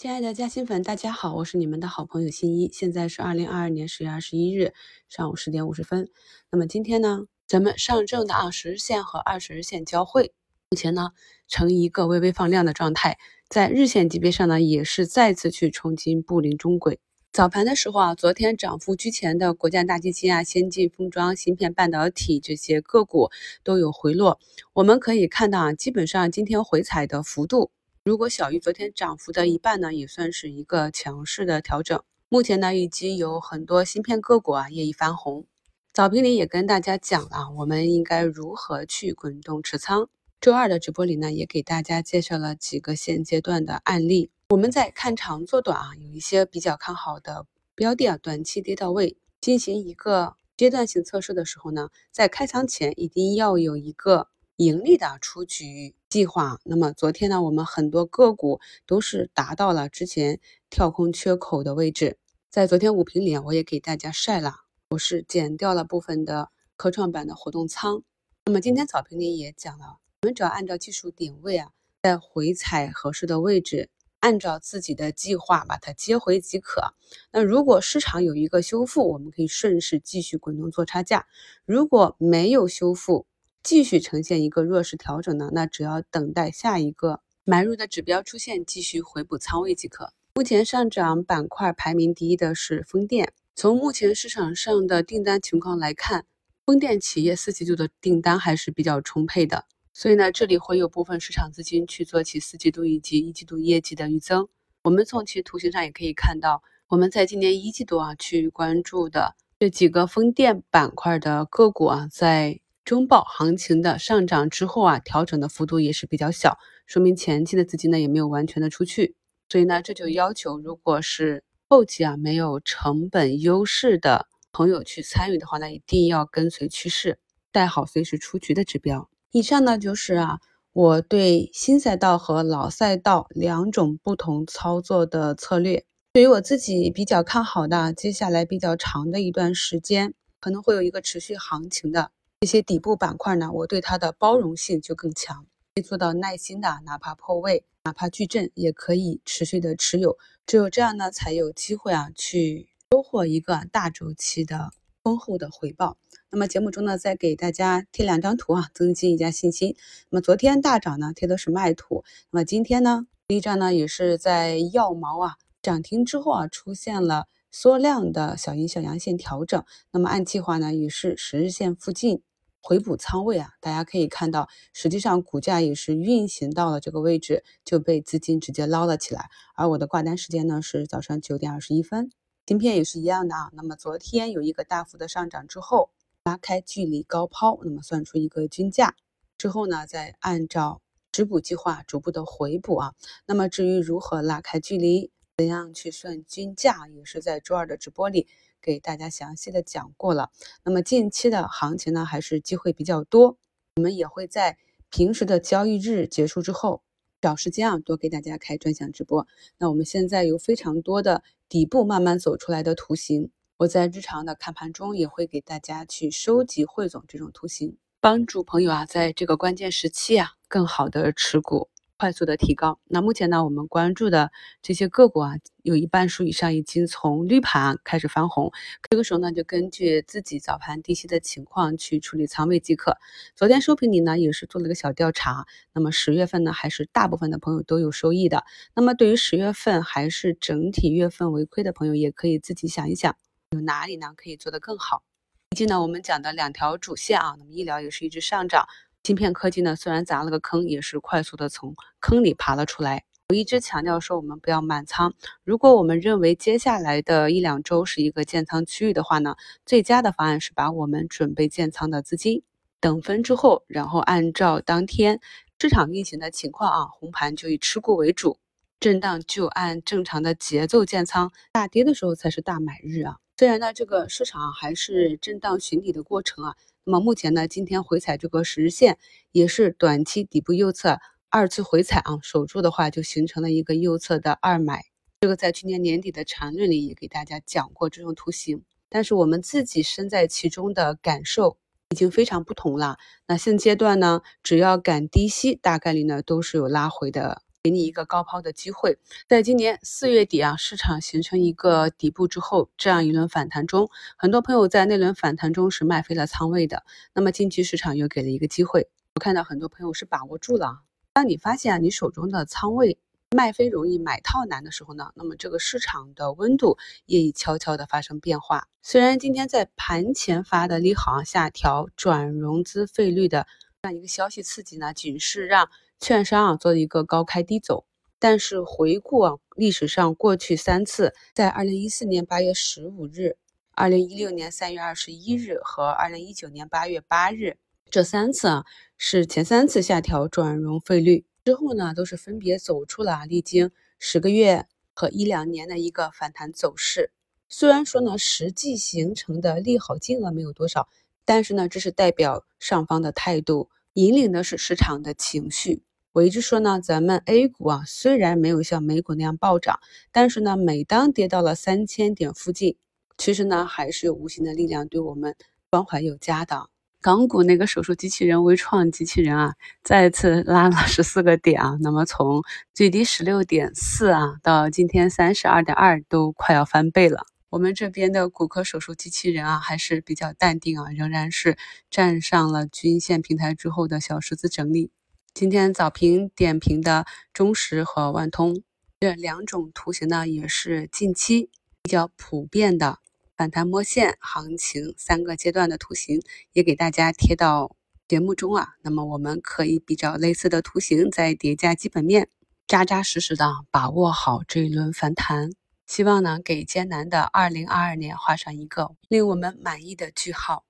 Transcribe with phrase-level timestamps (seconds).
[0.00, 2.70] 亲爱的嘉兴粉，大家好，我是你们的好朋友新一。
[2.72, 4.72] 现在是二零二二年十月二十一日
[5.10, 6.08] 上午十点五十分。
[6.50, 10.32] 那么今天呢，咱们上证的啊十日线和二十日线交汇，
[10.70, 11.10] 目前呢
[11.48, 13.18] 呈一个微微放量的状态，
[13.50, 16.98] 在日线级别上呢也是再次去冲击布林中轨。
[17.30, 23.28] 早盘的时候啊，昨天涨幅居前的国家大基金啊、先进封装、芯片半导体这些个股
[23.62, 24.40] 都有回落。
[24.72, 27.70] 我们可以看到啊，基本上今天回踩的幅度。
[28.10, 32.02] 如果小于昨天涨幅的一半呢，也算是一个强势的调整。
[32.28, 35.46] 目前呢，已经有很多芯片个股啊业已翻红。
[35.92, 40.08] 早评里也跟大家讲了，我们应该如何去滚动持仓。
[40.40, 44.32] 周二的直播里呢，也给大家介绍了几个现阶段的案例。
[44.48, 47.46] 我们在看长做短啊，有一些比较看好的
[47.76, 54.26] 标的啊，短期跌到位进行一个阶段性测试的时候呢，在开仓前一定要有一个。
[54.56, 56.58] 盈利的出局计划。
[56.64, 62.18] 那么昨天呢，我们很多个股都是达到了之前跳空缺口的位置。
[62.50, 64.56] 在昨天五评里，我也给大家晒了，
[64.90, 68.02] 我是减掉了部分的科创板的活动仓。
[68.46, 71.70] 那么今天早评里也讲了，我们只要按照技术点位啊，
[72.02, 76.94] 在回踩合适的位置，按照自己的计划把它接回即可。
[77.30, 81.26] 那如果市场有一个修复，我们可以顺势继续滚动做差价；
[81.64, 83.26] 如果没有修复，
[83.62, 85.50] 继续呈现一个弱势调整呢？
[85.52, 90.12] 那只要等待下一个买入的指标出现，继续回补仓位即可。
[90.34, 93.32] 目前上涨板块排名第一的是风电。
[93.54, 96.24] 从目前市场上的订单情况来看，
[96.64, 104.48] 风电企业四季度的订单还是比较充沛的，所以呢，这里会有部分市场资金去做其四季度以及一季度业绩的预增。
[104.82, 119.14] 我们从其图形上也可以看到，我们在今年一季度啊去关注的这几个风电板块的个股啊，在中报行情的上涨之后啊，调整的幅度也是比较小，说明前期的资金呢也没有完全的出去，
[119.48, 127.20] 所以呢这就要求，如果是后期啊没有成本优势的朋友去参与的话，那一定要跟随趋势，
[127.52, 129.08] 带好随时出局的指标。
[129.30, 130.40] 以上呢就是啊
[130.72, 135.84] 我对新赛道和老赛道两种不同操作的策略。
[136.12, 142.10] 对于我自己比较看好的，接下来比较长的一段时间，可能会有一个持续行情的。
[142.40, 150.16] 这些底部板块呢，我对它的包容性就更强，可以做到耐心的，哪怕破位，哪怕巨震，也可以持续的持有。
[150.46, 154.70] 只有这样呢，才有机会啊，去收获一个大周期的
[155.02, 155.98] 丰厚的回报。
[156.30, 159.76] 那么节目中呢，再给大家贴两张图啊，增进一下信心。
[160.08, 162.04] 那么昨天大涨呢，贴的是卖图。
[162.30, 169.62] 那么今天呢，第一张呢，也是在药毛啊涨停之后啊，出现了缩量的小阴小阳线调整。
[169.92, 172.22] 那么按计划呢，也是十日线附近。
[172.62, 179.30] 回补仓位啊，大家可以看到，实际上股价也是运行到了这个位置，就被资金直接捞了起来。
[179.54, 182.10] 而我的挂单时间呢是早上九点二十一分，
[182.46, 183.50] 芯片也是一样的啊。
[183.54, 185.90] 那么昨天有一个大幅的上涨之后，
[186.22, 188.94] 拉开距离高抛，那么算出一个均价
[189.38, 192.94] 之后呢，再按照止补计划逐步的回补啊。
[193.26, 198.28] 那么至于如何拉开距离，怎样去算均价，也是在周二的直播里。
[198.62, 200.30] 给大家详细的讲过了。
[200.64, 203.38] 那么近期的行情呢，还是机会比较多。
[203.76, 204.58] 我们也会在
[204.90, 206.82] 平时的交易日结束之后
[207.20, 209.26] 找时间啊，多给大家开专享直播。
[209.58, 221.69] 那我们现在有非常多的底部慢慢走出来的图形，我在日常的看盘中也会给大家去收集汇总这种图形，帮助朋友啊在这个关键时期啊更好的持股。
[222.00, 222.80] 快速的提高。
[222.86, 228.50] 那目前呢，我们关注的这些个股啊，有一半数以上已经从绿盘开始翻红。
[228.88, 232.96] 这个时候呢，就根据自己早盘低吸的情况去处理仓位即可。
[233.36, 235.44] 昨天收评里呢，也是做了个小调查。
[235.74, 238.44] 那么十月份呢，还是大部分的朋友都有收益的。
[238.74, 243.14] 那么对于十月份还是整体月份为亏的朋友，也可以自己想一想，
[243.50, 245.02] 有哪里呢可以做得更好。
[245.50, 248.66] 毕竟呢，我们讲的两条主线啊，那么医疗也是一直上涨。
[249.02, 253.04] 芯片科技呢，虽然砸了个坑，也是快速的从坑里爬了出来。
[253.30, 255.14] 我一直强调说，我们不要满仓。
[255.42, 262.42] 如果我们认为接下来的一两周是一个建仓区域的话呢，最佳的方案是把我们准备建仓的资金
[262.78, 265.18] 等分之后，然后按照当天
[265.58, 268.38] 市场运行的情况啊，红盘就以持股为主，
[268.80, 273.16] 震荡就按正常的节奏建仓，大跌的时候才是大买日啊。
[273.38, 276.54] 虽然呢，这个市场还是震荡寻底的过程啊。
[276.90, 278.98] 那么目前呢，今天回踩这个十日线
[279.30, 280.98] 也是短期底部右侧
[281.28, 284.86] 二次回踩啊，守住的话就形成了一个右侧的二买。
[285.20, 291.58] 这个在去年年底的缠论里也给大家讲过这种图形，但是我们自己身在其中的感受
[291.90, 292.98] 已经非常不同了。
[293.28, 298.98] 那现阶段呢，只要敢低吸，大概率呢都是有拉回的给你一个高抛的机会。
[299.28, 306.84] 在今年四月底啊，市场形成一个底部之后，这样一轮反弹中，很多朋友在那轮反弹中是卖飞了仓位的。
[307.12, 310.80] 那么近期市场又给了一个机会，我看到很多朋友是把握住了。
[311.12, 312.98] 当你发现啊，你手中的仓位
[313.36, 318.68] 卖飞容易买套难的时候呢，那么这个市场的温度也已悄悄的发生变化。
[318.80, 323.46] 虽然今天在盘前发的利好下调转融资费率的
[323.82, 325.68] 这样一个消息刺激呢，仅是让
[326.00, 327.84] 券商啊做了一个高开低走。
[328.18, 333.36] 但是回顾啊历史上过去三次，在二零一四年八月十五日、
[333.72, 337.56] 二零一六年三月二十一日和二零一九年八月八日。
[337.88, 338.64] 这三次啊，
[338.98, 347.12] 是前三次下调转融费率之后呢，都是分别走出了历经十个月和一两年的一个反弹走势。
[347.48, 350.88] 虽然说呢，实际形成的利好金额没有多少，
[351.24, 355.82] 但是呢，这是代表上方的态度，引领的是市场的情绪。
[356.12, 359.78] 我一直说呢，咱们 A 股啊，虽然没有像美股那样暴涨，
[360.10, 362.76] 但是呢，每当跌到了三千点附近，
[363.16, 365.36] 其实呢，还是有无形的力量对我们
[365.70, 366.68] 关怀有加的。
[367.00, 369.54] 港股那个手术机器人微创机器人啊，
[369.84, 372.42] 再次拉了十四个点啊，那么从
[372.74, 377.24] 最低十六点四啊，到今天三十二点二，都快要翻倍了。
[377.50, 381.56] 我们这边的骨科手术机器人啊，还是比较淡定啊，仍然是
[381.88, 384.90] 站上了均线平台之后的小十字整理。
[385.32, 388.62] 今天早评点评的中石和万通
[388.98, 391.48] 这两种图形呢，也是近期
[391.82, 392.98] 比较普遍的。
[393.36, 396.20] 反弹摸线行情三个阶段的图形
[396.52, 397.74] 也给大家贴到
[398.06, 402.28] 节目中啊，那么我们可以比较类似的图形，再叠加基本面，
[402.66, 405.52] 扎扎实实的把握好这一轮反弹，
[405.86, 410.64] 希望呢给艰难的二零二二年画上一个令我们满意的句号。